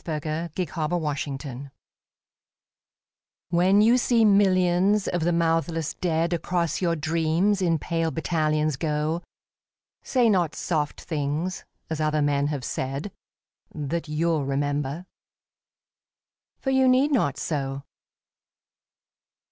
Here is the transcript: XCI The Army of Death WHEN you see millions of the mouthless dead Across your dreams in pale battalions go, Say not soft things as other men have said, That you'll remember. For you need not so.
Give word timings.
XCI 0.03 0.15
The 0.55 0.67
Army 0.75 1.05
of 1.05 1.37
Death 1.63 1.71
WHEN 3.49 3.81
you 3.83 3.99
see 3.99 4.25
millions 4.25 5.07
of 5.07 5.21
the 5.23 5.31
mouthless 5.31 5.93
dead 5.93 6.33
Across 6.33 6.81
your 6.81 6.95
dreams 6.95 7.61
in 7.61 7.77
pale 7.77 8.09
battalions 8.09 8.77
go, 8.77 9.21
Say 10.01 10.27
not 10.27 10.55
soft 10.55 11.01
things 11.01 11.65
as 11.91 12.01
other 12.01 12.23
men 12.23 12.47
have 12.47 12.63
said, 12.65 13.11
That 13.75 14.09
you'll 14.09 14.43
remember. 14.45 15.05
For 16.57 16.71
you 16.71 16.87
need 16.87 17.11
not 17.11 17.37
so. 17.37 17.83